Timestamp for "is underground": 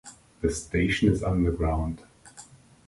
1.11-2.01